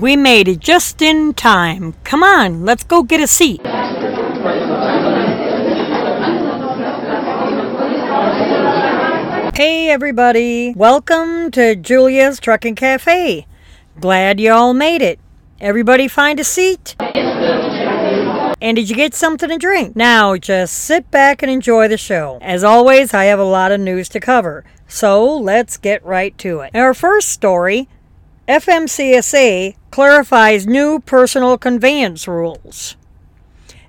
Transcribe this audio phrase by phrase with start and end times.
[0.00, 1.94] We made it just in time.
[2.02, 3.64] Come on, let's go get a seat.
[9.54, 13.46] Hey everybody, welcome to Julia's Trucking Cafe.
[14.00, 15.20] Glad you all made it.
[15.60, 16.96] Everybody find a seat?
[17.00, 19.94] And did you get something to drink?
[19.94, 22.38] Now just sit back and enjoy the show.
[22.42, 24.64] As always, I have a lot of news to cover.
[24.88, 26.74] So let's get right to it.
[26.74, 27.88] Our first story
[28.46, 32.94] FMCSA clarifies new personal conveyance rules.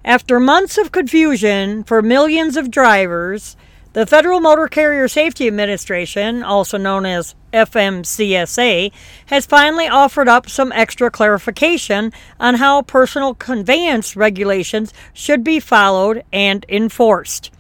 [0.06, 3.58] After months of confusion for millions of drivers,
[3.92, 8.94] the Federal Motor Carrier Safety Administration, also known as FMCSA,
[9.26, 16.24] has finally offered up some extra clarification on how personal conveyance regulations should be followed
[16.32, 17.52] and enforced.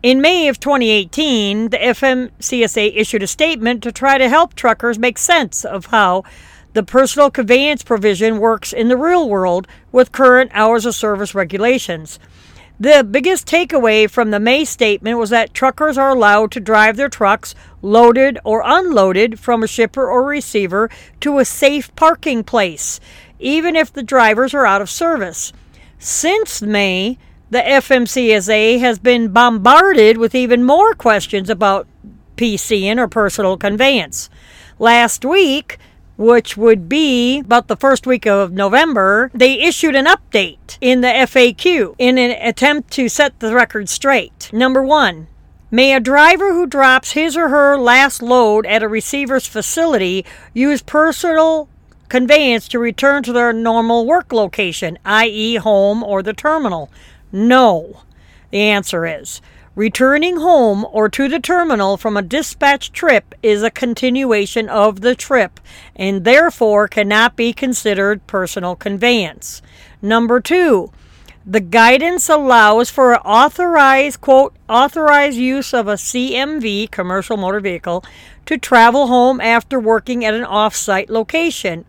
[0.00, 5.18] In May of 2018, the FMCSA issued a statement to try to help truckers make
[5.18, 6.22] sense of how
[6.72, 12.20] the personal conveyance provision works in the real world with current hours of service regulations.
[12.78, 17.08] The biggest takeaway from the May statement was that truckers are allowed to drive their
[17.08, 20.88] trucks, loaded or unloaded, from a shipper or receiver
[21.22, 23.00] to a safe parking place,
[23.40, 25.52] even if the drivers are out of service.
[25.98, 27.18] Since May,
[27.50, 31.86] the FMCSA has been bombarded with even more questions about
[32.36, 34.28] PCN or personal conveyance.
[34.78, 35.78] Last week,
[36.16, 41.08] which would be about the first week of November, they issued an update in the
[41.08, 44.50] FAQ in an attempt to set the record straight.
[44.52, 45.28] Number one,
[45.70, 50.24] May a driver who drops his or her last load at a receiver's facility
[50.54, 51.68] use personal
[52.08, 56.90] conveyance to return to their normal work location, i.e., home or the terminal?
[57.32, 58.02] No.
[58.50, 59.40] The answer is
[59.78, 65.14] Returning home or to the terminal from a dispatch trip is a continuation of the
[65.14, 65.60] trip
[65.94, 69.62] and therefore cannot be considered personal conveyance.
[70.02, 70.90] Number two,
[71.46, 78.04] the guidance allows for authorized, quote, authorized use of a CMV, commercial motor vehicle,
[78.46, 81.84] to travel home after working at an off site location.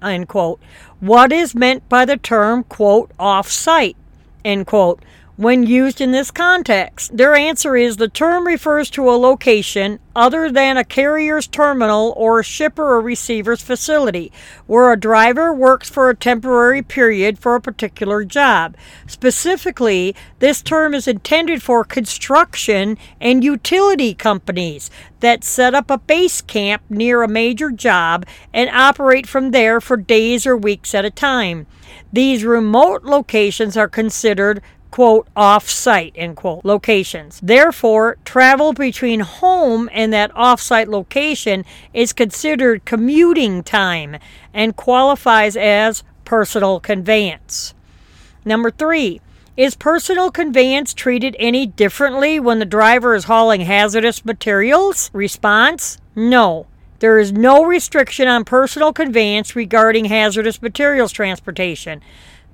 [0.99, 3.97] What is meant by the term, quote, off site,
[4.45, 5.03] end quote?
[5.39, 7.15] When used in this context?
[7.15, 12.41] Their answer is the term refers to a location other than a carrier's terminal or
[12.41, 14.33] a shipper or receiver's facility
[14.67, 18.75] where a driver works for a temporary period for a particular job.
[19.07, 24.91] Specifically, this term is intended for construction and utility companies
[25.21, 29.95] that set up a base camp near a major job and operate from there for
[29.95, 31.65] days or weeks at a time.
[32.11, 34.61] These remote locations are considered
[34.91, 37.39] quote, off site, end quote, locations.
[37.41, 44.17] Therefore, travel between home and that off site location is considered commuting time
[44.53, 47.73] and qualifies as personal conveyance.
[48.45, 49.21] Number three,
[49.57, 55.09] is personal conveyance treated any differently when the driver is hauling hazardous materials?
[55.13, 56.65] Response No.
[56.99, 62.01] There is no restriction on personal conveyance regarding hazardous materials transportation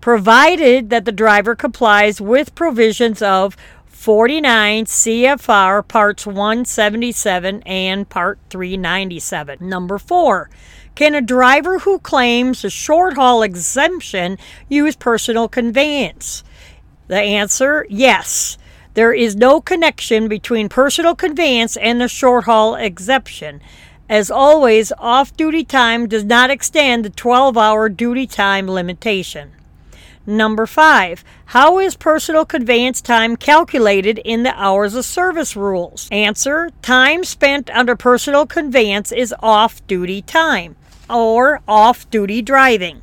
[0.02, 9.58] provided that the driver complies with provisions of 49 CFR Parts 177 and Part 397.
[9.68, 10.50] Number 4.
[10.94, 14.38] Can a driver who claims a short haul exemption
[14.70, 16.44] use personal conveyance?
[17.08, 18.60] The answer yes.
[18.94, 23.60] There is no connection between personal conveyance and the short haul exemption.
[24.08, 29.55] As always, off duty time does not extend the 12 hour duty time limitation.
[30.28, 36.10] Number five, how is personal conveyance time calculated in the hours of service rules?
[36.12, 40.76] Answer, time spent under personal conveyance is off duty time
[41.08, 43.02] or off duty driving.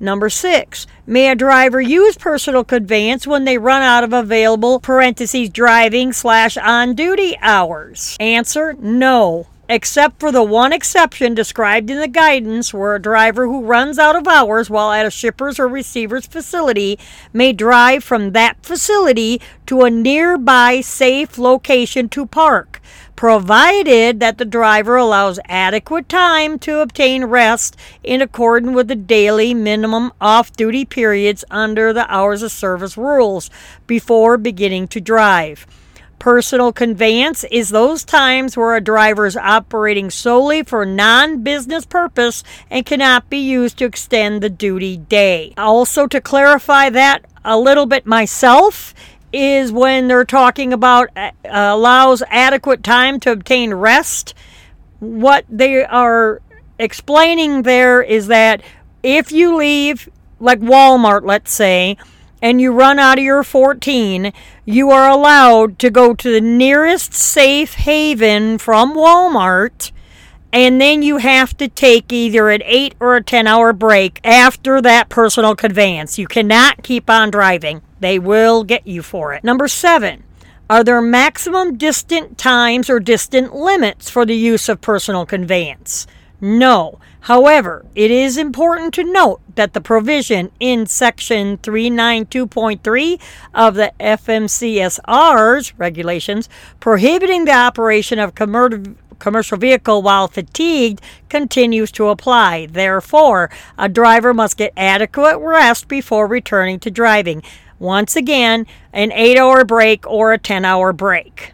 [0.00, 5.50] Number six, may a driver use personal conveyance when they run out of available parentheses
[5.50, 8.16] driving slash on duty hours?
[8.20, 9.48] Answer, no.
[9.68, 14.16] Except for the one exception described in the guidance where a driver who runs out
[14.16, 16.98] of hours while at a shipper's or receiver's facility
[17.32, 22.80] may drive from that facility to a nearby safe location to park,
[23.14, 29.52] provided that the driver allows adequate time to obtain rest in accordance with the daily
[29.52, 33.50] minimum off duty periods under the hours of service rules
[33.86, 35.66] before beginning to drive.
[36.18, 42.42] Personal conveyance is those times where a driver is operating solely for non business purpose
[42.70, 45.54] and cannot be used to extend the duty day.
[45.56, 48.94] Also, to clarify that a little bit myself,
[49.32, 54.34] is when they're talking about uh, allows adequate time to obtain rest.
[55.00, 56.40] What they are
[56.78, 58.62] explaining there is that
[59.02, 60.08] if you leave,
[60.40, 61.96] like Walmart, let's say,
[62.40, 64.32] and you run out of your 14,
[64.64, 69.92] you are allowed to go to the nearest safe haven from Walmart.
[70.52, 74.80] And then you have to take either an 8 or a 10 hour break after
[74.80, 76.18] that personal conveyance.
[76.18, 79.44] You cannot keep on driving, they will get you for it.
[79.44, 80.24] Number seven,
[80.70, 86.06] are there maximum distant times or distant limits for the use of personal conveyance?
[86.40, 87.00] No.
[87.22, 93.20] However, it is important to note that the provision in Section 392.3
[93.54, 96.48] of the FMCSR's regulations
[96.78, 102.66] prohibiting the operation of commercial vehicle while fatigued continues to apply.
[102.66, 107.42] Therefore, a driver must get adequate rest before returning to driving.
[107.80, 111.52] Once again, an 8 hour break or a 10 hour break.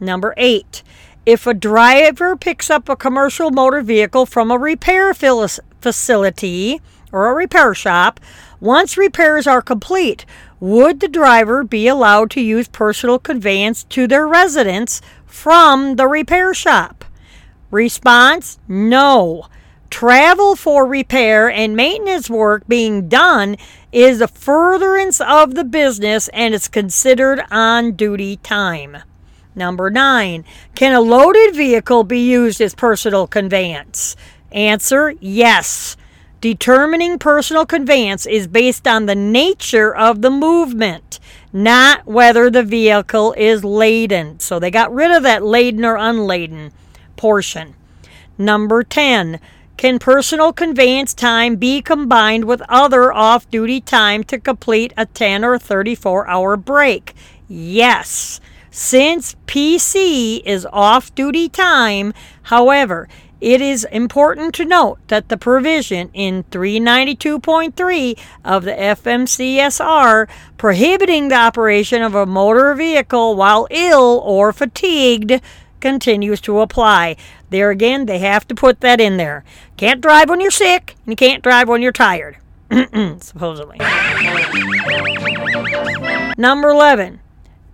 [0.00, 0.82] Number 8.
[1.28, 6.80] If a driver picks up a commercial motor vehicle from a repair facility
[7.12, 8.18] or a repair shop,
[8.60, 10.24] once repairs are complete,
[10.58, 16.54] would the driver be allowed to use personal conveyance to their residence from the repair
[16.54, 17.04] shop?
[17.70, 19.48] Response No.
[19.90, 23.58] Travel for repair and maintenance work being done
[23.92, 29.02] is a furtherance of the business and is considered on duty time.
[29.58, 30.44] Number nine,
[30.76, 34.14] can a loaded vehicle be used as personal conveyance?
[34.52, 35.96] Answer yes.
[36.40, 41.18] Determining personal conveyance is based on the nature of the movement,
[41.52, 44.38] not whether the vehicle is laden.
[44.38, 46.70] So they got rid of that laden or unladen
[47.16, 47.74] portion.
[48.38, 49.40] Number 10.
[49.76, 55.44] Can personal conveyance time be combined with other off duty time to complete a 10
[55.44, 57.14] or 34 hour break?
[57.48, 58.40] Yes.
[58.70, 62.12] Since PC is off duty time,
[62.44, 63.08] however,
[63.40, 71.36] it is important to note that the provision in 392.3 of the FMCSR prohibiting the
[71.36, 75.40] operation of a motor vehicle while ill or fatigued
[75.80, 77.16] continues to apply.
[77.50, 79.44] There again, they have to put that in there.
[79.76, 82.38] Can't drive when you're sick, and you can't drive when you're tired.
[83.20, 83.78] Supposedly.
[86.36, 87.20] Number 11.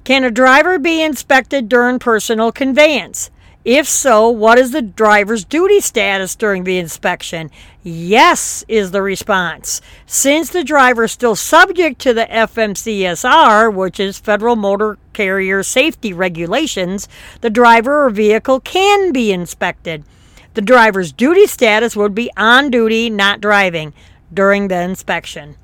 [0.04, 3.30] Can a driver be inspected during personal conveyance?
[3.64, 7.50] If so, what is the driver's duty status during the inspection?
[7.82, 9.80] Yes, is the response.
[10.04, 16.12] Since the driver is still subject to the FMCSR, which is Federal Motor Carrier Safety
[16.12, 17.08] Regulations,
[17.40, 20.04] the driver or vehicle can be inspected.
[20.52, 23.94] The driver's duty status would be on duty, not driving,
[24.30, 25.56] during the inspection.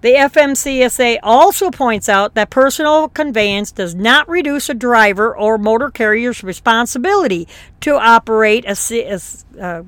[0.00, 5.90] The FMCSA also points out that personal conveyance does not reduce a driver or motor
[5.90, 7.48] carrier's responsibility
[7.80, 9.20] to operate a, a,
[9.58, 9.82] a uh,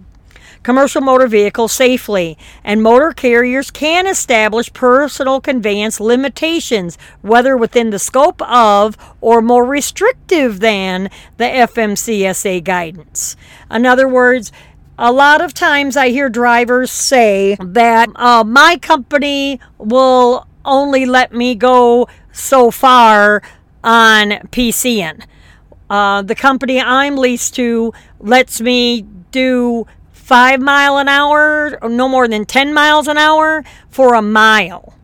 [0.62, 7.98] commercial motor vehicle safely, and motor carriers can establish personal conveyance limitations, whether within the
[7.98, 13.36] scope of or more restrictive than the FMCSA guidance.
[13.70, 14.52] In other words,
[14.98, 21.32] a lot of times I hear drivers say that uh, my company will only let
[21.32, 23.42] me go so far
[23.84, 25.24] on PCN.
[25.88, 32.28] Uh, the company I'm leased to lets me do five mile an hour, no more
[32.28, 34.94] than 10 miles an hour for a mile.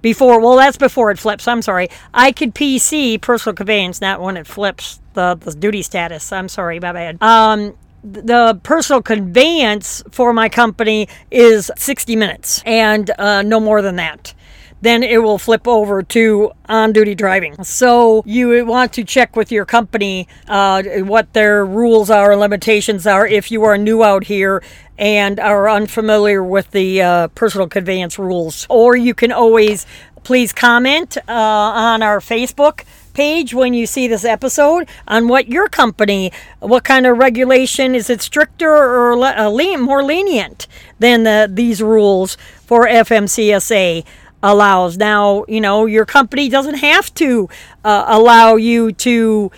[0.00, 1.46] Before, well, that's before it flips.
[1.46, 1.88] I'm sorry.
[2.14, 6.32] I could PC personal conveyance, not when it flips the, the duty status.
[6.32, 7.22] I'm sorry, my bad.
[7.22, 13.96] Um, the personal conveyance for my company is 60 minutes and uh, no more than
[13.96, 14.34] that.
[14.82, 17.62] Then it will flip over to on duty driving.
[17.64, 23.06] So you want to check with your company uh, what their rules are and limitations
[23.06, 24.62] are if you are new out here
[24.96, 28.66] and are unfamiliar with the uh, personal conveyance rules.
[28.70, 29.86] Or you can always
[30.22, 35.68] please comment uh, on our Facebook page when you see this episode on what your
[35.68, 40.66] company, what kind of regulation is it stricter or le- uh, more lenient
[40.98, 44.04] than the, these rules for FMCSA
[44.42, 44.96] allows.
[44.96, 47.48] Now, you know, your company doesn't have to
[47.84, 49.50] uh, allow you to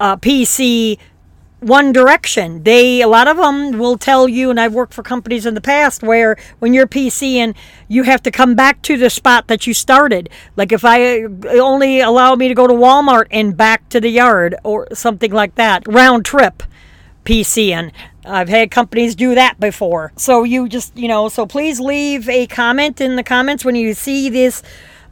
[0.00, 0.98] uh, PC
[1.60, 2.62] one direction.
[2.62, 5.60] They a lot of them will tell you, and I've worked for companies in the
[5.60, 7.54] past where when you're PC and
[7.88, 10.28] you have to come back to the spot that you started.
[10.56, 11.28] Like if I uh,
[11.60, 15.56] only allow me to go to Walmart and back to the yard or something like
[15.56, 16.62] that, round trip
[17.24, 17.92] PC and
[18.24, 20.12] I've had companies do that before.
[20.16, 23.94] So you just, you know, so please leave a comment in the comments when you
[23.94, 24.62] see this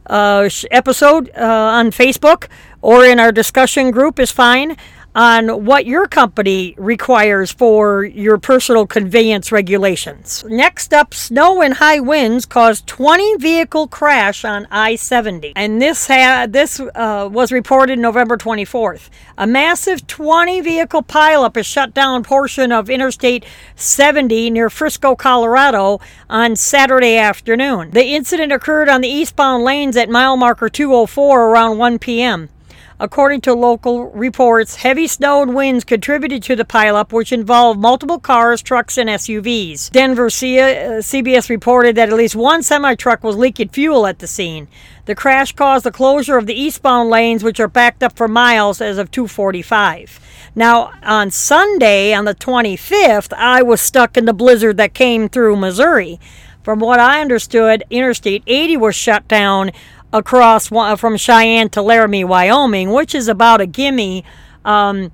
[0.05, 2.47] uh, episode uh, on Facebook
[2.81, 4.77] or in our discussion group is fine
[5.17, 10.45] on what your company requires for your personal conveyance regulations.
[10.47, 16.53] Next up, snow and high winds caused 20 vehicle crash on I-70, and this had
[16.53, 19.09] this uh, was reported November 24th.
[19.39, 23.43] A massive 20 vehicle pileup has shut down portion of Interstate
[23.75, 27.89] 70 near Frisco, Colorado on Saturday afternoon.
[27.89, 32.49] The incident occurred on the eastbound lanes at mile marker 204 around 1 p.m.
[32.99, 38.19] According to local reports, heavy snow and winds contributed to the pileup, which involved multiple
[38.19, 39.91] cars, trucks, and SUVs.
[39.91, 44.25] Denver CBS uh, reported that at least one semi truck was leaking fuel at the
[44.25, 44.67] scene.
[45.05, 48.81] The crash caused the closure of the eastbound lanes, which are backed up for miles
[48.81, 50.19] as of 245.
[50.55, 55.57] Now, on Sunday, on the 25th, I was stuck in the blizzard that came through
[55.57, 56.19] Missouri.
[56.63, 59.71] From what I understood, Interstate 80 was shut down
[60.13, 64.23] across from Cheyenne to Laramie, Wyoming, which is about a gimme.
[64.65, 65.11] Um,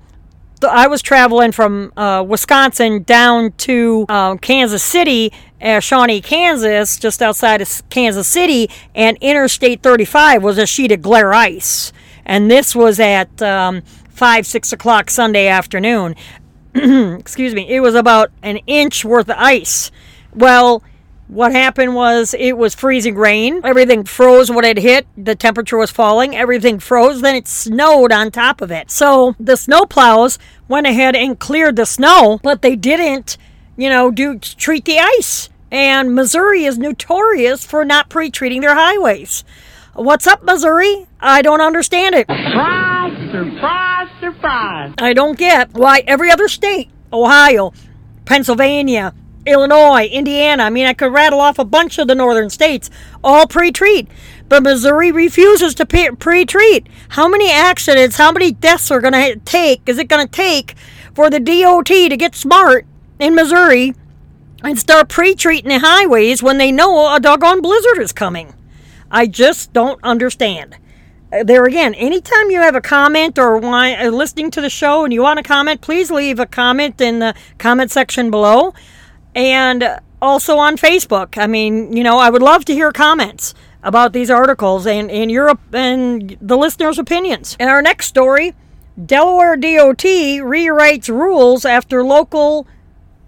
[0.62, 7.20] I was traveling from uh, Wisconsin down to uh, Kansas City, uh, Shawnee, Kansas, just
[7.20, 11.92] outside of Kansas City, and Interstate 35 was a sheet of glare ice.
[12.24, 16.14] And this was at um, 5, 6 o'clock Sunday afternoon.
[16.74, 17.68] Excuse me.
[17.68, 19.90] It was about an inch worth of ice.
[20.34, 20.82] Well,
[21.28, 23.60] what happened was it was freezing rain.
[23.64, 25.06] Everything froze when it hit.
[25.16, 26.36] The temperature was falling.
[26.36, 27.22] Everything froze.
[27.22, 28.90] Then it snowed on top of it.
[28.90, 30.38] So the snow plows
[30.68, 33.38] went ahead and cleared the snow, but they didn't,
[33.76, 35.48] you know, do treat the ice.
[35.70, 39.44] And Missouri is notorious for not pre-treating their highways.
[39.94, 41.06] What's up, Missouri?
[41.20, 42.26] I don't understand it.
[42.26, 44.94] Surprise, surprise, surprise.
[44.98, 47.72] I don't get why every other state, Ohio,
[48.24, 49.14] Pennsylvania,
[49.46, 50.64] Illinois, Indiana.
[50.64, 52.90] I mean, I could rattle off a bunch of the northern states,
[53.22, 54.08] all pre treat.
[54.48, 56.86] But Missouri refuses to pre treat.
[57.10, 60.74] How many accidents, how many deaths are going to take, is it going to take
[61.14, 62.86] for the DOT to get smart
[63.18, 63.94] in Missouri
[64.62, 68.54] and start pre treating the highways when they know a doggone blizzard is coming?
[69.10, 70.76] I just don't understand.
[71.32, 75.12] Uh, there again, anytime you have a comment or uh, listening to the show and
[75.12, 78.74] you want to comment, please leave a comment in the comment section below
[79.34, 81.36] and also on Facebook.
[81.36, 85.30] I mean, you know, I would love to hear comments about these articles and, and
[85.30, 87.56] your and the listeners' opinions.
[87.60, 88.54] In our next story,
[89.04, 92.66] Delaware DOT rewrites rules after local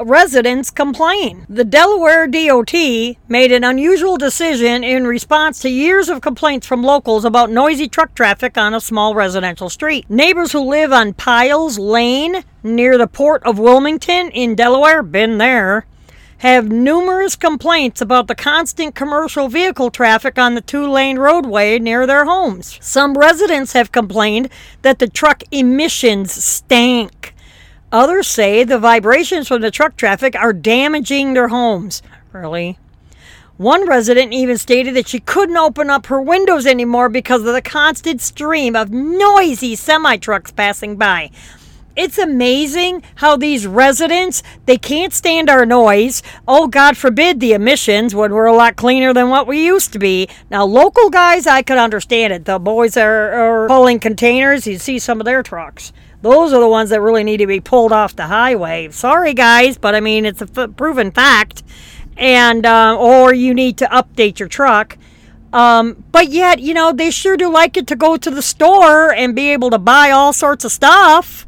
[0.01, 1.47] residents complain.
[1.49, 2.73] The Delaware DOT
[3.29, 8.15] made an unusual decision in response to years of complaints from locals about noisy truck
[8.15, 10.09] traffic on a small residential street.
[10.09, 15.87] Neighbors who live on Pyles Lane near the port of Wilmington in Delaware, been there,
[16.39, 22.07] have numerous complaints about the constant commercial vehicle traffic on the two lane roadway near
[22.07, 22.79] their homes.
[22.81, 24.51] Some residents have complained
[24.83, 27.35] that the truck emissions stank.
[27.91, 32.03] Others say the vibrations from the truck traffic are damaging their homes.
[32.33, 32.79] Really?
[33.57, 37.63] One resident even stated that she couldn't open up her windows anymore because of the
[37.63, 41.31] constant stream of noisy semi trucks passing by
[41.97, 46.23] it's amazing how these residents they can't stand our noise.
[46.47, 49.99] Oh god forbid the emissions when we're a lot cleaner than what we used to
[49.99, 50.29] be.
[50.51, 52.45] Now local guys i could understand it.
[52.45, 54.67] The boys are, are pulling containers.
[54.67, 55.93] You see some of their trucks.
[56.23, 58.91] Those are the ones that really need to be pulled off the highway.
[58.91, 61.63] Sorry guys but i mean it's a f- proven fact.
[62.19, 64.97] And uh, or you need to update your truck.
[65.53, 69.13] Um, but yet, you know, they sure do like it to go to the store
[69.13, 71.46] and be able to buy all sorts of stuff.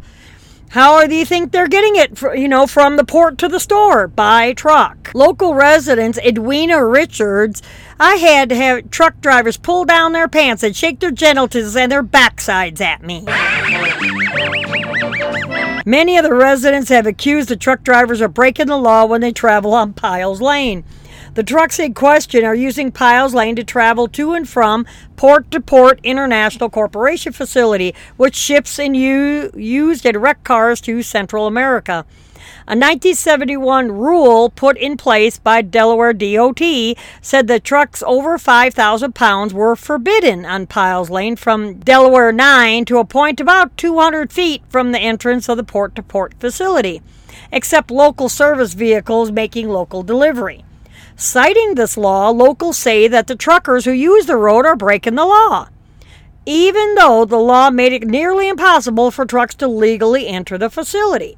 [0.71, 3.59] How do you think they're getting it, for, you know, from the port to the
[3.59, 4.07] store?
[4.07, 5.11] By truck.
[5.15, 7.63] Local residents, Edwina Richards,
[7.99, 11.91] I had to have truck drivers pull down their pants and shake their genitals and
[11.91, 13.25] their backsides at me.
[15.87, 19.33] Many of the residents have accused the truck drivers of breaking the law when they
[19.33, 20.85] travel on Pyles Lane.
[21.39, 25.61] The trucks in question are using Pyles Lane to travel to and from Port to
[25.61, 32.05] Port International Corporation facility, which ships and u- used and wrecked cars to Central America.
[32.67, 36.61] A 1971 rule put in place by Delaware DOT
[37.23, 42.99] said that trucks over 5,000 pounds were forbidden on Pyles Lane from Delaware 9 to
[42.99, 47.01] a point about 200 feet from the entrance of the port to port facility,
[47.53, 50.65] except local service vehicles making local delivery.
[51.21, 55.25] Citing this law, locals say that the truckers who use the road are breaking the
[55.25, 55.67] law,
[56.47, 61.37] even though the law made it nearly impossible for trucks to legally enter the facility.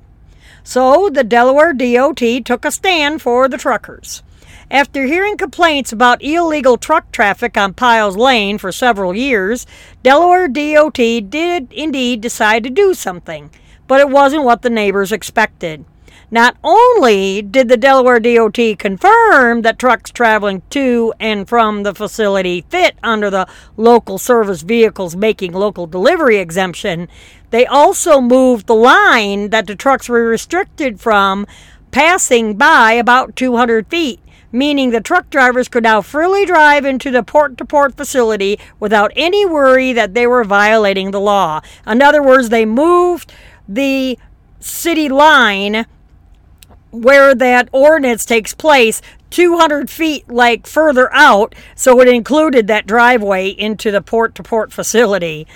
[0.63, 4.23] So the Delaware DOT took a stand for the truckers.
[4.71, 9.67] After hearing complaints about illegal truck traffic on Pyles Lane for several years,
[10.03, 13.49] Delaware DOT did indeed decide to do something,
[13.89, 15.87] but it wasn't what the neighbors expected.
[16.33, 22.65] Not only did the Delaware DOT confirm that trucks traveling to and from the facility
[22.69, 27.09] fit under the local service vehicles making local delivery exemption,
[27.51, 31.49] they also moved the line that the trucks were restricted from
[31.91, 34.21] passing by about 200 feet,
[34.53, 39.11] meaning the truck drivers could now freely drive into the port to port facility without
[39.17, 41.61] any worry that they were violating the law.
[41.89, 43.33] In other words, they moved
[43.69, 44.17] the
[44.61, 45.87] city line
[46.91, 53.49] where that ordinance takes place 200 feet like further out so it included that driveway
[53.49, 55.47] into the port to port facility.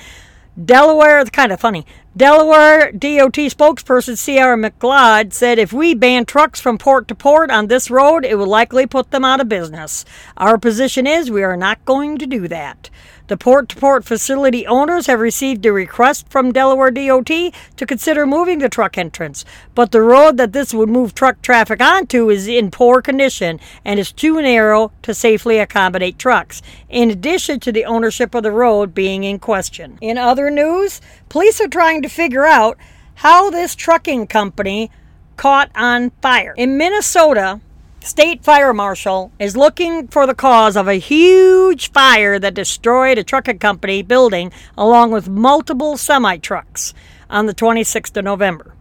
[0.63, 1.85] Delaware it's kind of funny.
[2.17, 4.57] Delaware dot spokesperson C.R.
[4.57, 8.49] McLeod said if we ban trucks from port to port on this road it would
[8.49, 10.05] likely put them out of business.
[10.37, 12.89] Our position is we are not going to do that
[13.27, 18.27] the port to port facility owners have received a request from Delaware DOT to consider
[18.27, 22.47] moving the truck entrance, but the road that this would move truck traffic onto is
[22.47, 27.85] in poor condition and is too narrow to safely accommodate trucks, in addition to the
[27.85, 29.99] ownership of the road being in question.
[30.01, 32.77] In other news, police are trying to figure out
[33.17, 34.91] how this trucking company
[35.37, 36.55] caught on fire.
[36.57, 37.61] In Minnesota,
[38.05, 43.25] State Fire Marshal is looking for the cause of a huge fire that destroyed a
[43.25, 46.93] trucking company building along with multiple semi trucks
[47.31, 48.75] on the 26th of November.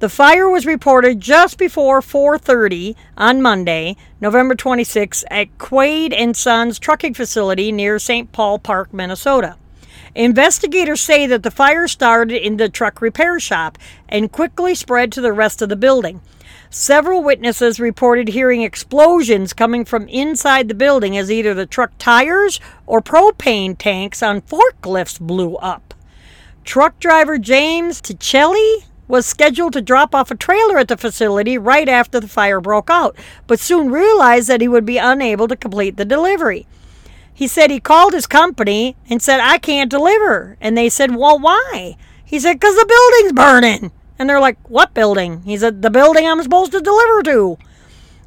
[0.00, 6.78] The fire was reported just before 4:30 on Monday, November 26, at Quade and Sons
[6.78, 8.32] trucking facility near St.
[8.32, 9.56] Paul Park, Minnesota.
[10.14, 13.78] Investigators say that the fire started in the truck repair shop
[14.10, 16.20] and quickly spread to the rest of the building.
[16.74, 22.60] Several witnesses reported hearing explosions coming from inside the building as either the truck tires
[22.86, 25.92] or propane tanks on forklifts blew up.
[26.64, 31.90] Truck driver James Tichelli was scheduled to drop off a trailer at the facility right
[31.90, 33.14] after the fire broke out,
[33.46, 36.66] but soon realized that he would be unable to complete the delivery.
[37.34, 40.56] He said he called his company and said, I can't deliver.
[40.58, 41.98] And they said, Well, why?
[42.24, 43.92] He said, Because the building's burning.
[44.22, 45.42] And they're like, What building?
[45.42, 47.58] He said, The building I'm supposed to deliver to.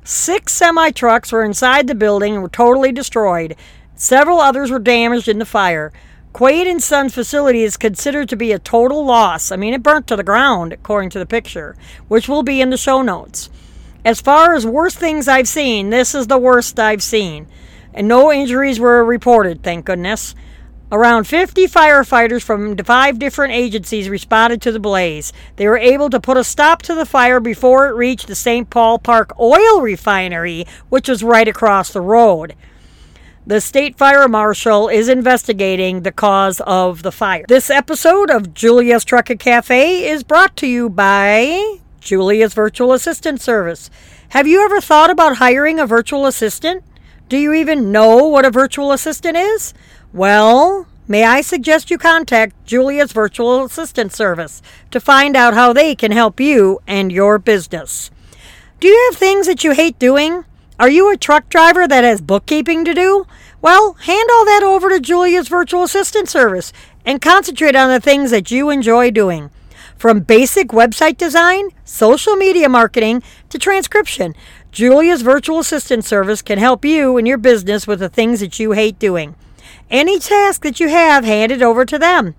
[0.03, 3.55] Six semi trucks were inside the building and were totally destroyed.
[3.95, 5.93] Several others were damaged in the fire.
[6.33, 9.53] Quaid and Sons facility is considered to be a total loss.
[9.53, 11.77] I mean, it burnt to the ground, according to the picture,
[12.09, 13.49] which will be in the show notes.
[14.03, 17.47] As far as worst things I've seen, this is the worst I've seen.
[17.93, 20.35] And no injuries were reported, thank goodness.
[20.95, 25.33] Around 50 firefighters from five different agencies responded to the blaze.
[25.57, 28.69] They were able to put a stop to the fire before it reached the St.
[28.69, 32.55] Paul Park oil refinery, which was right across the road.
[33.45, 37.43] The state fire marshal is investigating the cause of the fire.
[37.49, 43.89] This episode of Julia's Trucking Cafe is brought to you by Julia's Virtual Assistant Service.
[44.29, 46.85] Have you ever thought about hiring a virtual assistant?
[47.27, 49.73] Do you even know what a virtual assistant is?
[50.13, 54.61] Well, may I suggest you contact Julia's Virtual Assistant Service
[54.91, 58.11] to find out how they can help you and your business.
[58.79, 60.45] Do you have things that you hate doing?
[60.79, 63.25] Are you a truck driver that has bookkeeping to do?
[63.59, 66.71] Well, hand all that over to Julia's Virtual Assistant Service
[67.07, 69.49] and concentrate on the things that you enjoy doing.
[69.97, 74.35] From basic website design, social media marketing, to transcription,
[74.75, 78.73] Julia's Virtual Assistant Service can help you and your business with the things that you
[78.73, 79.33] hate doing.
[79.89, 82.35] Any task that you have, hand it over to them.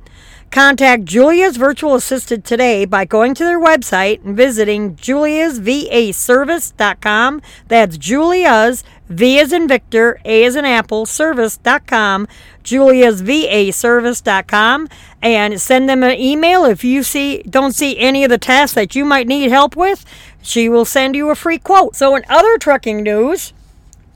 [0.50, 7.42] Contact Julia's virtual assistant today by going to their website and visiting juliasvaservice.com.
[7.68, 12.26] That's Julia's, V as in Victor, A as in Apple, service.com,
[12.64, 14.88] juliasvaservice.com,
[15.22, 18.96] and send them an email if you see don't see any of the tasks that
[18.96, 20.04] you might need help with.
[20.42, 21.96] She will send you a free quote.
[21.96, 23.52] So in other trucking news,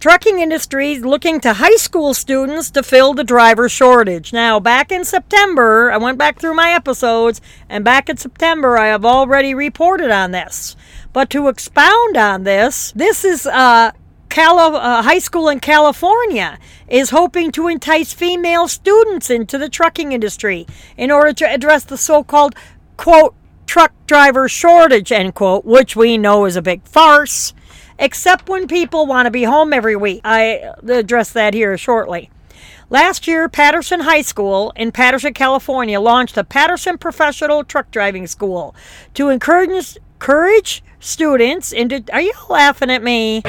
[0.01, 4.33] trucking industry looking to high school students to fill the driver shortage.
[4.33, 8.87] Now, back in September, I went back through my episodes, and back in September, I
[8.87, 10.75] have already reported on this.
[11.13, 13.93] But to expound on this, this is uh,
[14.31, 16.59] Cali- uh, high school in California
[16.89, 21.99] is hoping to entice female students into the trucking industry in order to address the
[21.99, 22.55] so-called
[22.97, 23.35] quote
[23.67, 27.53] truck driver shortage end quote, which we know is a big farce
[28.01, 30.23] except when people want to be home every week.
[30.25, 32.31] I address that here shortly.
[32.89, 38.75] Last year, Patterson High School in Patterson, California launched the Patterson Professional Truck Driving School
[39.15, 42.03] to encourage, encourage students into.
[42.13, 43.43] Are you laughing at me?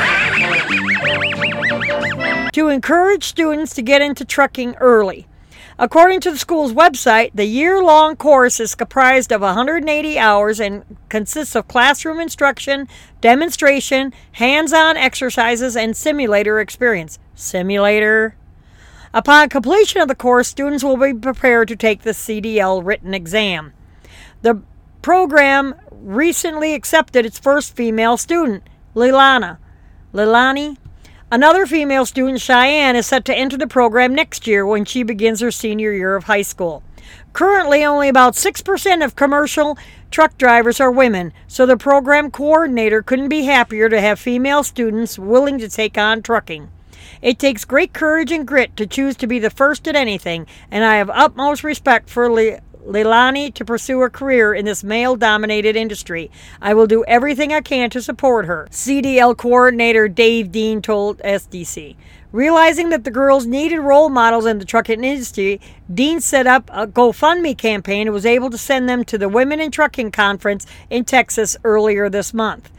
[2.53, 5.25] to encourage students to get into trucking early.
[5.81, 10.85] According to the school's website, the year long course is comprised of 180 hours and
[11.09, 12.87] consists of classroom instruction,
[13.19, 17.17] demonstration, hands on exercises, and simulator experience.
[17.33, 18.35] Simulator.
[19.11, 23.73] Upon completion of the course, students will be prepared to take the CDL written exam.
[24.43, 24.61] The
[25.01, 28.61] program recently accepted its first female student,
[28.95, 29.57] Lilana.
[30.13, 30.77] Lilani
[31.33, 35.39] Another female student, Cheyenne, is set to enter the program next year when she begins
[35.39, 36.83] her senior year of high school.
[37.31, 39.77] Currently, only about 6% of commercial
[40.11, 45.17] truck drivers are women, so the program coordinator couldn't be happier to have female students
[45.17, 46.69] willing to take on trucking.
[47.21, 50.83] It takes great courage and grit to choose to be the first at anything, and
[50.83, 55.75] I have utmost respect for Le- Leilani to pursue a career in this male dominated
[55.75, 56.31] industry.
[56.61, 61.95] I will do everything I can to support her, CDL coordinator Dave Dean told SDC.
[62.31, 65.59] Realizing that the girls needed role models in the trucking industry,
[65.93, 69.59] Dean set up a GoFundMe campaign and was able to send them to the Women
[69.59, 72.71] in Trucking Conference in Texas earlier this month.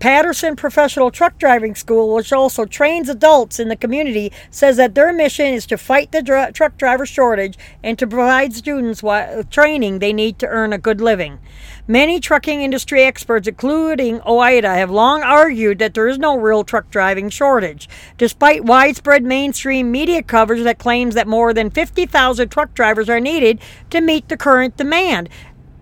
[0.00, 5.12] Patterson Professional Truck Driving School, which also trains adults in the community, says that their
[5.12, 9.98] mission is to fight the dr- truck driver shortage and to provide students with training
[9.98, 11.38] they need to earn a good living.
[11.86, 16.88] Many trucking industry experts, including OOIDA, have long argued that there is no real truck
[16.90, 17.86] driving shortage,
[18.16, 23.60] despite widespread mainstream media coverage that claims that more than 50,000 truck drivers are needed
[23.90, 25.28] to meet the current demand.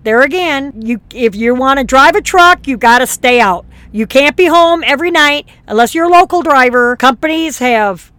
[0.03, 3.67] There again, you if you want to drive a truck, you got to stay out.
[3.91, 6.95] You can't be home every night unless you're a local driver.
[6.97, 8.13] Companies have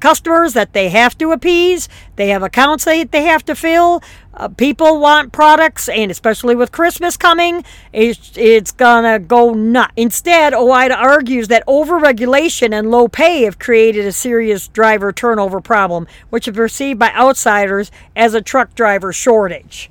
[0.00, 4.02] customers that they have to appease, they have accounts that they have to fill.
[4.34, 9.92] Uh, people want products, and especially with Christmas coming, it's, it's gonna go nuts.
[9.94, 16.08] Instead, OOIDA argues that overregulation and low pay have created a serious driver turnover problem,
[16.30, 19.88] which is perceived by outsiders as a truck driver shortage.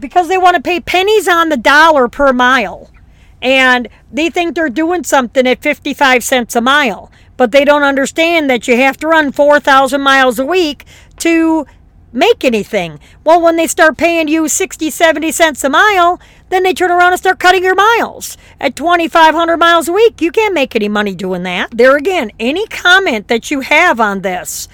[0.00, 2.90] Because they want to pay pennies on the dollar per mile
[3.42, 8.50] and they think they're doing something at 55 cents a mile, but they don't understand
[8.50, 10.84] that you have to run 4,000 miles a week
[11.18, 11.66] to
[12.12, 12.98] make anything.
[13.24, 17.12] Well, when they start paying you 60, 70 cents a mile, then they turn around
[17.12, 18.36] and start cutting your miles.
[18.60, 21.70] At 2,500 miles a week, you can't make any money doing that.
[21.70, 24.68] There again, any comment that you have on this,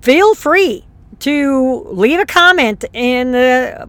[0.00, 0.84] feel free
[1.20, 3.88] to leave a comment in the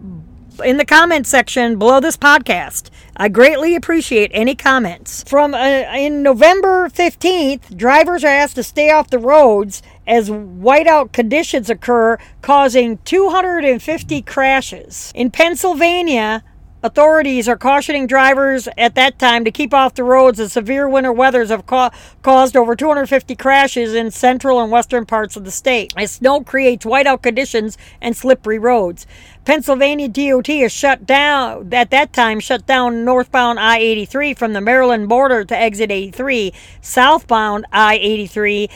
[0.63, 2.89] in the comment section below this podcast.
[3.19, 5.23] I greatly appreciate any comments.
[5.27, 11.13] From uh, in November 15th, drivers are asked to stay off the roads as whiteout
[11.13, 15.11] conditions occur, causing 250 crashes.
[15.15, 16.43] In Pennsylvania,
[16.83, 21.11] Authorities are cautioning drivers at that time to keep off the roads as severe winter
[21.11, 21.89] weathers have ca-
[22.21, 25.91] caused over 250 crashes in central and western parts of the state.
[25.97, 29.07] As snow creates whiteout conditions and slippery roads.
[29.47, 34.59] Pennsylvania DOT has shut down, at that time, shut down northbound I 83 from the
[34.59, 36.51] Maryland border to exit 83.
[36.81, 38.69] Southbound I 83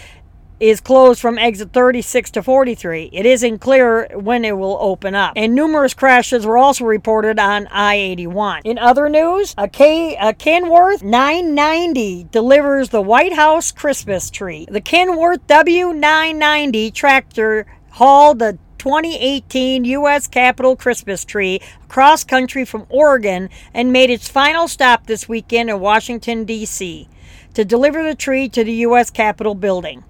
[0.62, 3.10] is closed from exit 36 to 43.
[3.12, 5.34] It isn't clear when it will open up.
[5.36, 8.62] And numerous crashes were also reported on I 81.
[8.63, 14.65] In other news, a, K, a Kenworth 990 delivers the White House Christmas tree.
[14.71, 20.28] The Kenworth W990 tractor hauled the 2018 U.S.
[20.28, 25.80] Capitol Christmas tree across country from Oregon and made its final stop this weekend in
[25.80, 27.08] Washington, D.C.
[27.54, 29.12] to deliver the tree to the U.S.
[29.12, 30.04] Capitol building.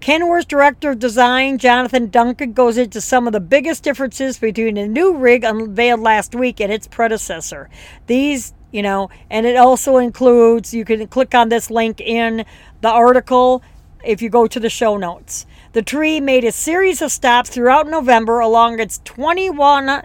[0.00, 4.88] Kenworth's director of design, Jonathan Duncan, goes into some of the biggest differences between the
[4.88, 7.68] new rig unveiled last week and its predecessor.
[8.06, 12.46] These, you know, and it also includes, you can click on this link in
[12.80, 13.62] the article
[14.02, 15.44] if you go to the show notes.
[15.72, 20.02] The tree made a series of stops throughout November along its 21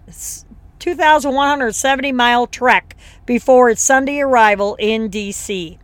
[0.78, 5.80] 2,170 mile trek before its Sunday arrival in D.C.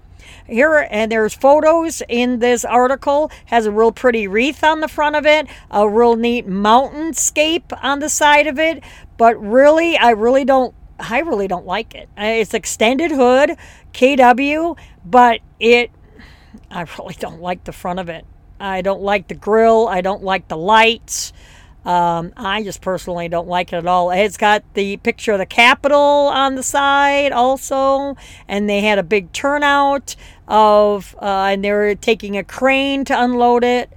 [0.45, 3.31] Here and there's photos in this article.
[3.45, 7.97] Has a real pretty wreath on the front of it, a real neat mountainscape on
[7.99, 8.83] the side of it.
[9.17, 10.75] But really, I really don't.
[10.99, 12.07] I really don't like it.
[12.15, 13.57] Uh, It's extended hood,
[13.93, 15.89] KW, but it.
[16.69, 18.25] I really don't like the front of it.
[18.62, 19.88] I don't like the grill.
[19.88, 21.34] I don't like the lights.
[21.84, 24.12] Um, I just personally don't like it at all.
[24.12, 28.15] It's got the picture of the Capitol on the side also,
[28.47, 30.15] and they had a big turnout
[30.47, 33.91] of, uh, and they were taking a crane to unload it,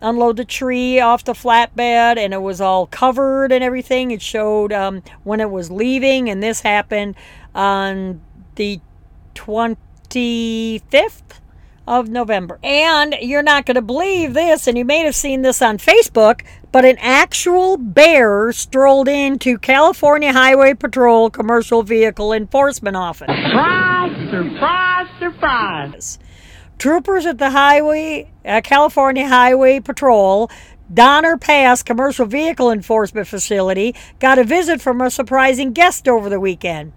[0.00, 4.12] unload the tree off the flatbed, and it was all covered and everything.
[4.12, 7.16] It showed um, when it was leaving, and this happened
[7.54, 8.22] on
[8.54, 8.80] the
[9.34, 11.40] 25th
[11.86, 12.58] of November.
[12.62, 16.42] And you're not going to believe this, and you may have seen this on Facebook,
[16.72, 23.28] but an actual bear strolled into California Highway Patrol Commercial Vehicle Enforcement Office.
[23.28, 26.18] Surprise, surprise, surprise.
[26.78, 30.50] Troopers at the Highway, uh, California Highway Patrol,
[30.92, 36.38] Donner Pass Commercial Vehicle Enforcement Facility got a visit from a surprising guest over the
[36.38, 36.92] weekend.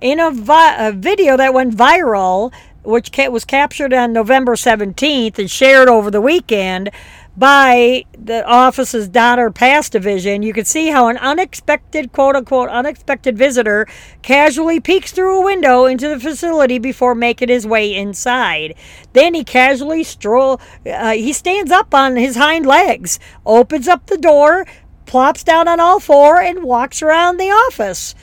[0.00, 5.50] In a, vi- a video that went viral, which was captured on November 17th and
[5.50, 6.90] shared over the weekend
[7.36, 13.38] by the office's Donner Pass division, you can see how an unexpected, quote unquote, unexpected
[13.38, 13.86] visitor
[14.22, 18.74] casually peeks through a window into the facility before making his way inside.
[19.12, 24.18] Then he casually stroll, uh, he stands up on his hind legs, opens up the
[24.18, 24.66] door,
[25.06, 28.14] plops down on all four, and walks around the office.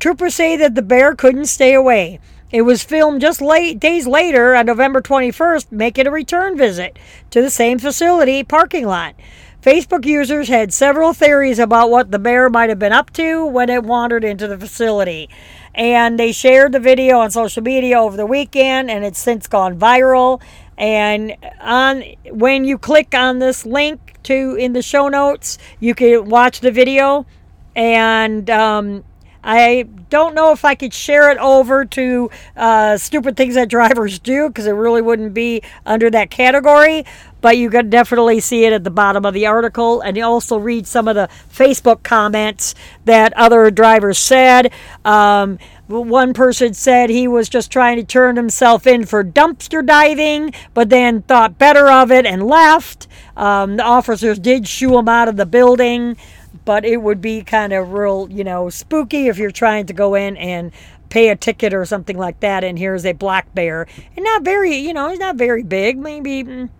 [0.00, 2.18] Troopers say that the bear couldn't stay away.
[2.54, 6.96] It was filmed just late days later on November 21st, making a return visit
[7.30, 9.16] to the same facility parking lot.
[9.60, 13.70] Facebook users had several theories about what the bear might have been up to when
[13.70, 15.28] it wandered into the facility.
[15.74, 19.76] And they shared the video on social media over the weekend, and it's since gone
[19.76, 20.40] viral.
[20.78, 26.28] And on when you click on this link to in the show notes, you can
[26.28, 27.26] watch the video.
[27.74, 29.02] And um,
[29.44, 34.18] I don't know if I could share it over to uh, stupid things that drivers
[34.18, 37.04] do because it really wouldn't be under that category.
[37.42, 40.56] But you can definitely see it at the bottom of the article, and you also
[40.56, 44.72] read some of the Facebook comments that other drivers said.
[45.04, 50.54] Um, one person said he was just trying to turn himself in for dumpster diving,
[50.72, 53.06] but then thought better of it and left.
[53.36, 56.16] Um, the officers did shoo him out of the building
[56.64, 60.14] but it would be kind of real, you know, spooky if you're trying to go
[60.14, 60.72] in and
[61.08, 62.64] pay a ticket or something like that.
[62.64, 66.44] And here's a black bear, and not very, you know, he's not very big, maybe.
[66.44, 66.70] mm,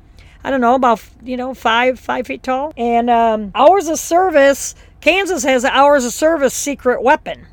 [0.43, 2.73] I don't know, about you know five five feet tall.
[2.77, 4.75] And um, hours of service.
[5.01, 7.47] Kansas has hours of service secret weapon.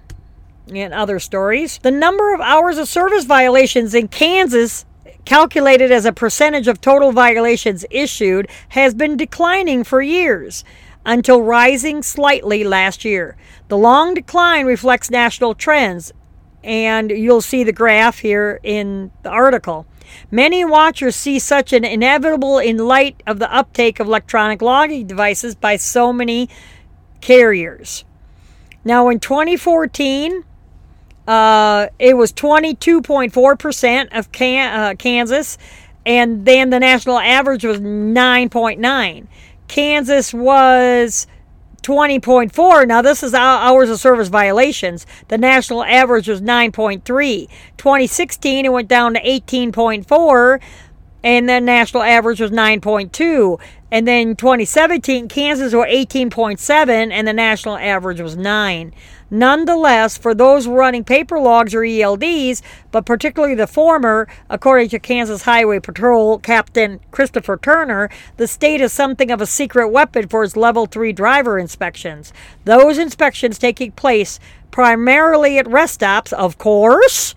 [0.67, 4.85] In other stories, the number of hours of service violations in Kansas
[5.25, 10.63] calculated as a percentage of total violations issued, has been declining for years
[11.05, 13.35] until rising slightly last year.
[13.67, 16.11] The long decline reflects national trends,
[16.63, 19.85] and you'll see the graph here in the article.
[20.29, 25.55] Many watchers see such an inevitable in light of the uptake of electronic logging devices
[25.55, 26.49] by so many
[27.21, 28.03] carriers.
[28.83, 30.43] Now, in 2014,
[31.27, 35.57] uh, it was 22.4% of can- uh, Kansas,
[36.05, 39.27] and then the national average was 9.9.
[39.67, 41.27] Kansas was
[41.83, 42.87] 20.4.
[42.87, 45.05] Now, this is hours of service violations.
[45.27, 47.47] The national average was 9.3.
[47.77, 50.61] 2016, it went down to 18.4,
[51.23, 53.59] and then national average was 9.2.
[53.91, 58.93] And then 2017, Kansas were 18.7, and the national average was 9.
[59.29, 65.43] Nonetheless, for those running paper logs or ELDs, but particularly the former, according to Kansas
[65.43, 70.55] Highway Patrol Captain Christopher Turner, the state is something of a secret weapon for its
[70.55, 72.31] level 3 driver inspections.
[72.63, 77.35] Those inspections taking place primarily at rest stops, of course.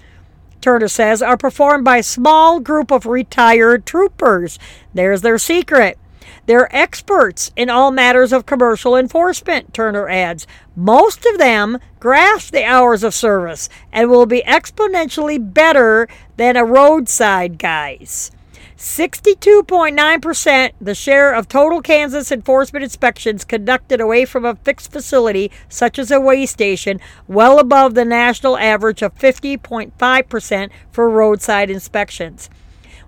[0.61, 4.59] Turner says, are performed by a small group of retired troopers.
[4.95, 5.99] There's their secret.
[6.47, 10.47] They're experts in all matters of commercial enforcement, Turner adds.
[10.77, 16.65] Most of them grasp the hours of service and will be exponentially better than a
[16.65, 18.31] roadside guys.
[18.77, 25.99] 62.9% the share of total Kansas enforcement inspections conducted away from a fixed facility, such
[25.99, 32.51] as a weigh station, well above the national average of 50.5% for roadside inspections.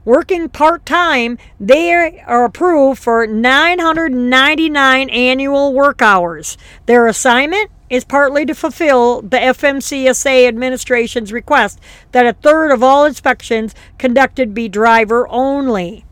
[0.07, 6.57] Working part time, they are approved for 999 annual work hours.
[6.87, 7.73] Their assignment?
[7.88, 11.81] is partly to fulfill the FMCSA administration's request
[12.12, 16.06] that a third of all inspections conducted be driver only.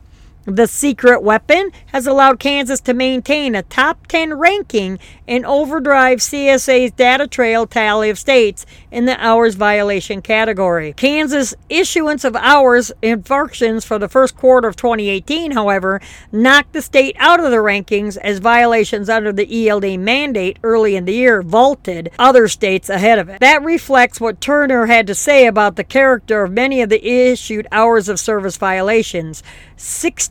[0.46, 6.92] The secret weapon has allowed Kansas to maintain a top 10 ranking in Overdrive CSA's
[6.92, 10.92] data trail tally of states in the hours violation category.
[10.92, 15.98] Kansas issuance of hours infractions for the first quarter of 2018, however,
[16.30, 21.06] knocked the state out of the rankings as violations under the ELD mandate early in
[21.06, 23.40] the year vaulted other states ahead of it.
[23.40, 27.66] That reflects what Turner had to say about the character of many of the issued
[27.72, 29.42] hours of service violations.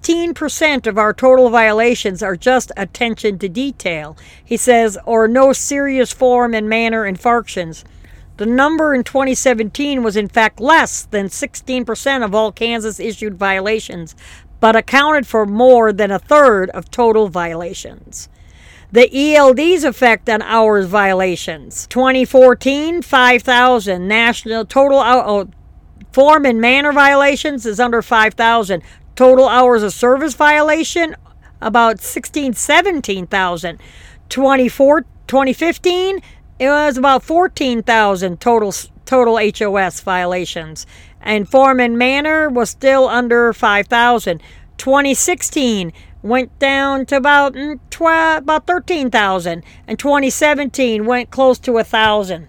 [0.04, 6.12] 16% of our total violations are just attention to detail, he says, or no serious
[6.12, 7.86] form and manner infractions.
[8.36, 14.14] The number in 2017 was in fact less than 16% of all Kansas issued violations,
[14.60, 18.28] but accounted for more than a third of total violations.
[18.92, 24.08] The ELD's effect on hours violations 2014, 5,000.
[24.08, 25.50] National total uh, oh,
[26.12, 28.84] form and manner violations is under 5,000.
[29.16, 31.16] Total hours of service violation,
[31.62, 33.80] about 16, 17,000.
[34.30, 36.20] 2015,
[36.60, 38.74] it was about 14,000 total
[39.06, 40.88] total HOS violations.
[41.22, 44.42] And form and manner was still under 5,000.
[44.78, 51.84] 2016 went down to about mm, tw- about 13,000 and 2017 went close to a
[51.84, 52.48] 1,000.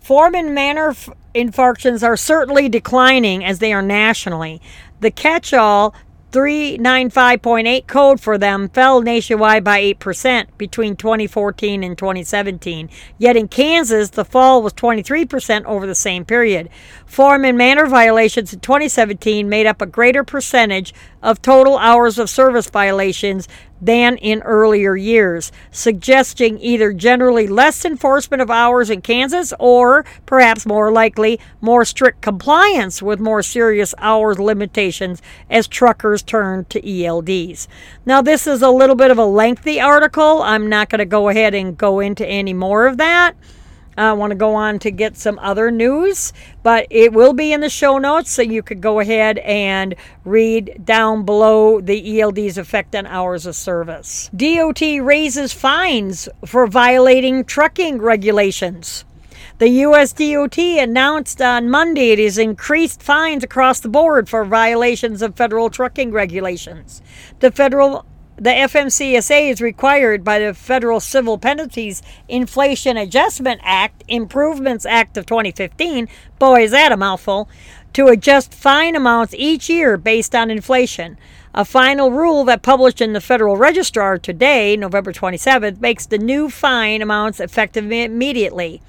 [0.00, 0.94] Form and manner
[1.36, 4.60] infarctions are certainly declining as they are nationally.
[5.00, 5.94] The catch all
[6.32, 12.90] 395.8 code for them fell nationwide by 8% between 2014 and 2017.
[13.16, 16.68] Yet in Kansas, the fall was 23% over the same period.
[17.06, 22.28] Form and manner violations in 2017 made up a greater percentage of total hours of
[22.28, 23.48] service violations
[23.80, 30.66] than in earlier years, suggesting either generally less enforcement of hours in Kansas or, perhaps
[30.66, 37.68] more likely, more strict compliance with more serious hours limitations as truckers turn to ELDs.
[38.04, 40.42] Now, this is a little bit of a lengthy article.
[40.42, 43.34] I'm not going to go ahead and go into any more of that.
[43.96, 46.32] I want to go on to get some other news,
[46.62, 50.82] but it will be in the show notes so you could go ahead and read
[50.84, 54.30] down below the ELD's effect on hours of service.
[54.36, 59.04] DOT raises fines for violating trucking regulations.
[59.58, 60.12] The U.S.
[60.12, 65.70] DOT announced on Monday it has increased fines across the board for violations of federal
[65.70, 67.00] trucking regulations.
[67.40, 68.04] The federal
[68.36, 75.24] the FMCSA is required by the Federal Civil Penalties Inflation Adjustment Act, Improvements Act of
[75.24, 76.06] 2015,
[76.38, 77.48] boy, is that a mouthful,
[77.94, 81.16] to adjust fine amounts each year based on inflation.
[81.54, 86.50] A final rule that published in the Federal Registrar today, November 27th, makes the new
[86.50, 88.82] fine amounts effective immediately.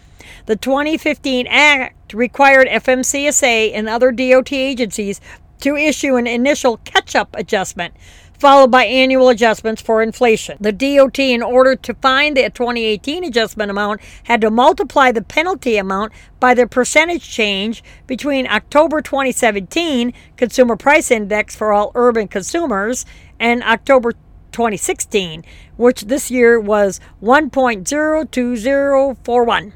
[0.47, 5.21] The 2015 Act required FMCSA and other DOT agencies
[5.61, 7.93] to issue an initial catch up adjustment
[8.37, 10.57] followed by annual adjustments for inflation.
[10.59, 15.77] The DOT, in order to find the 2018 adjustment amount, had to multiply the penalty
[15.77, 23.05] amount by the percentage change between October 2017 Consumer Price Index for all urban consumers
[23.39, 24.11] and October
[24.51, 25.43] 2016,
[25.75, 29.73] which this year was 1.02041.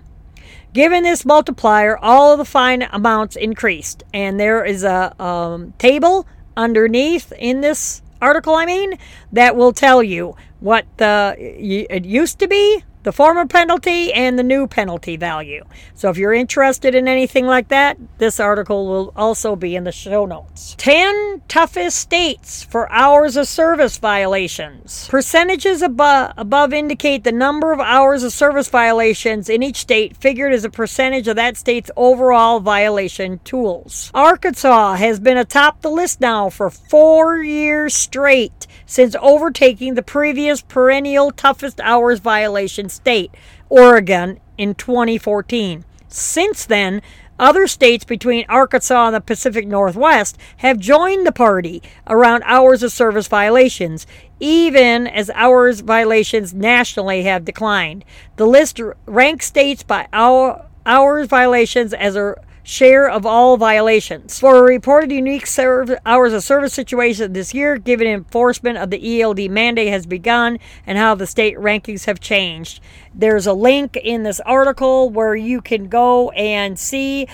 [0.74, 6.26] Given this multiplier, all of the fine amounts increased, and there is a um, table
[6.56, 8.98] underneath in this article, I mean,
[9.32, 14.44] that will tell you what the it used to be the former penalty and the
[14.44, 15.64] new penalty value.
[15.96, 19.92] So if you're interested in anything like that, this article will also be in the
[19.92, 20.76] show notes.
[20.78, 25.08] 10 toughest states for hours of service violations.
[25.08, 30.54] Percentages above, above indicate the number of hours of service violations in each state figured
[30.54, 34.12] as a percentage of that state's overall violation tools.
[34.14, 40.62] Arkansas has been atop the list now for 4 years straight since overtaking the previous
[40.62, 43.32] perennial toughest hours violation state,
[43.70, 45.86] Oregon, in 2014.
[46.08, 47.02] Since then,
[47.40, 52.92] other states between Arkansas and the Pacific Northwest have joined the party around hours of
[52.92, 54.06] service violations,
[54.40, 58.06] even as hours violations nationally have declined.
[58.36, 64.40] The list ranks states by hours violations as a share of all violations.
[64.40, 69.22] For a reported unique serv- hours of service situation this year, given enforcement of the
[69.22, 72.82] ELD mandate has begun and how the state rankings have changed.
[73.14, 77.28] There's a link in this article where you can go and see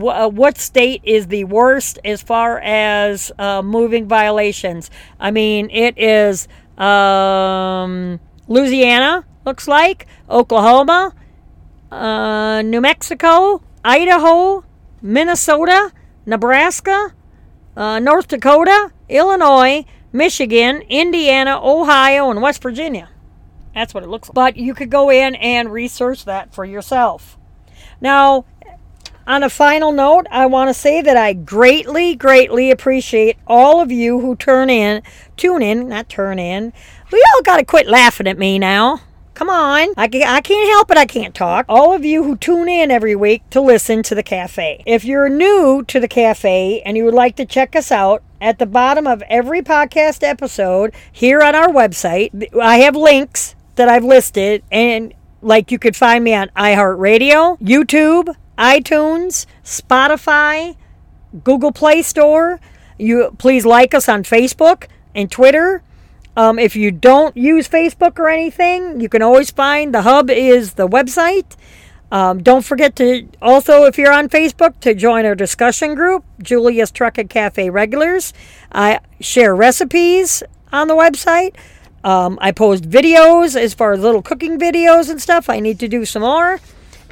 [0.00, 4.90] uh, what state is the worst as far as uh, moving violations.
[5.18, 11.14] I mean, it is um, Louisiana, looks like, Oklahoma,
[11.90, 14.64] uh, New Mexico, Idaho,
[15.00, 15.92] Minnesota,
[16.26, 17.14] Nebraska,
[17.76, 23.08] uh, North Dakota, Illinois, Michigan, Indiana, Ohio, and West Virginia.
[23.74, 24.34] That's what it looks like.
[24.34, 27.38] But you could go in and research that for yourself.
[28.00, 28.44] Now,
[29.26, 33.92] on a final note, I want to say that I greatly, greatly appreciate all of
[33.92, 35.02] you who turn in,
[35.36, 36.72] tune in, not turn in.
[37.12, 39.00] We all got to quit laughing at me now.
[39.38, 39.90] Come on.
[39.96, 40.96] I, I can't help it.
[40.96, 41.64] I can't talk.
[41.68, 44.82] All of you who tune in every week to listen to the cafe.
[44.84, 48.58] If you're new to the cafe and you would like to check us out, at
[48.58, 54.02] the bottom of every podcast episode here on our website, I have links that I've
[54.02, 60.76] listed, and like you could find me on iHeartRadio, YouTube, iTunes, Spotify,
[61.44, 62.58] Google Play Store.
[62.98, 65.84] You please like us on Facebook and Twitter.
[66.38, 70.74] Um, if you don't use Facebook or anything, you can always find the hub is
[70.74, 71.56] the website.
[72.12, 76.92] Um, don't forget to also, if you're on Facebook, to join our discussion group, Julia's
[76.92, 78.32] Trucking Cafe Regulars.
[78.70, 81.56] I share recipes on the website.
[82.04, 85.50] Um, I post videos as far as little cooking videos and stuff.
[85.50, 86.60] I need to do some more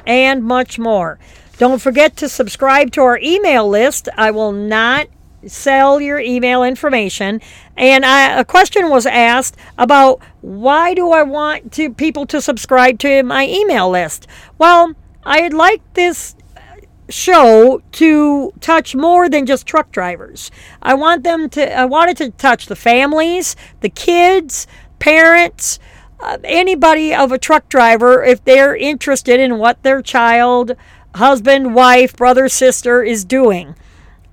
[0.05, 1.19] and much more.
[1.57, 4.07] Don't forget to subscribe to our email list.
[4.15, 5.09] I will not
[5.47, 7.41] sell your email information.
[7.75, 12.99] And I, a question was asked about why do I want to people to subscribe
[12.99, 14.27] to my email list?
[14.57, 14.93] Well,
[15.23, 16.35] I'd like this
[17.09, 20.51] show to touch more than just truck drivers.
[20.81, 24.67] I want them to I wanted to touch the families, the kids,
[24.99, 25.79] parents,
[26.19, 30.75] uh, anybody of a truck driver if they're interested in what their child,
[31.15, 33.75] husband, wife, brother, sister is doing.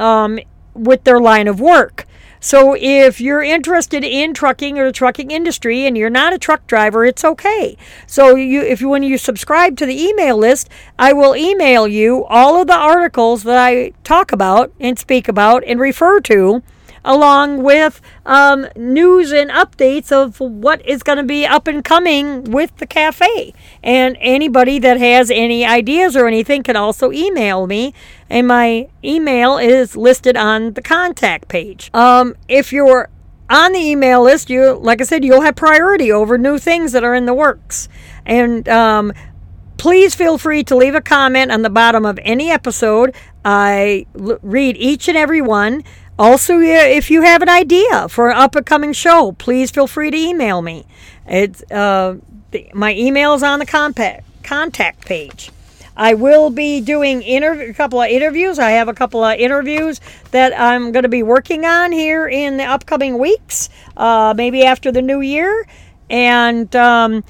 [0.00, 0.38] Um,
[0.74, 2.06] with their line of work.
[2.44, 6.66] So if you're interested in trucking or the trucking industry and you're not a truck
[6.66, 7.78] driver, it's okay.
[8.06, 10.68] So you if you when you subscribe to the email list,
[10.98, 15.64] I will email you all of the articles that I talk about and speak about
[15.66, 16.62] and refer to
[17.04, 22.44] along with um, news and updates of what is going to be up and coming
[22.44, 23.52] with the cafe.
[23.82, 27.92] And anybody that has any ideas or anything can also email me.
[28.30, 31.90] And my email is listed on the contact page.
[31.92, 33.10] Um, if you're
[33.50, 37.04] on the email list, you like I said, you'll have priority over new things that
[37.04, 37.88] are in the works.
[38.24, 39.12] And um,
[39.76, 43.14] please feel free to leave a comment on the bottom of any episode.
[43.44, 45.84] I l- read each and every one.
[46.16, 50.10] Also, if you have an idea for an up and coming show, please feel free
[50.10, 50.86] to email me.
[51.26, 52.16] It's uh,
[52.52, 55.50] the, my email is on the compact, contact page.
[55.96, 58.58] I will be doing interv- a couple of interviews.
[58.58, 60.00] I have a couple of interviews
[60.30, 64.92] that I'm going to be working on here in the upcoming weeks, uh, maybe after
[64.92, 65.66] the new year.
[66.10, 67.24] And um,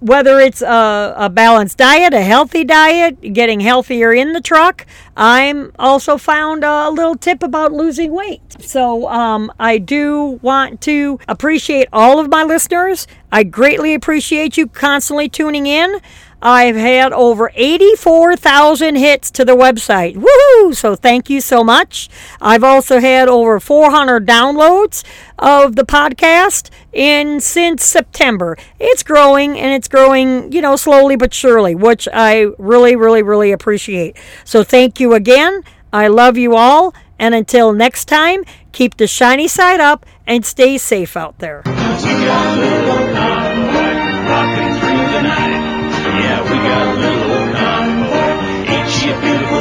[0.00, 4.86] whether it's a, a, balanced diet, a healthy diet, getting healthier in the truck,
[5.16, 8.40] I'm also found a little tip about losing weight.
[8.60, 13.06] So um, I do want to appreciate all of my listeners.
[13.30, 16.00] I greatly appreciate you constantly tuning in.
[16.42, 20.16] I've had over 84,000 hits to the website.
[20.16, 20.74] Woohoo!
[20.74, 22.08] So thank you so much.
[22.40, 25.04] I've also had over 400 downloads
[25.38, 28.56] of the podcast in since September.
[28.78, 33.52] It's growing and it's growing, you know, slowly but surely, which I really really really
[33.52, 34.16] appreciate.
[34.44, 35.62] So thank you again.
[35.92, 40.78] I love you all and until next time, keep the shiny side up and stay
[40.78, 41.62] safe out there.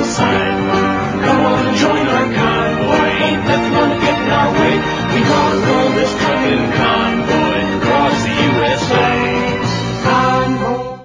[0.10, 0.39] outside.